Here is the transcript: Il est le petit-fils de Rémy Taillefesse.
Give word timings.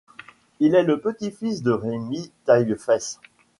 Il 0.59 0.73
est 0.73 0.81
le 0.81 0.99
petit-fils 0.99 1.61
de 1.61 1.69
Rémy 1.71 2.31
Taillefesse. 2.45 3.19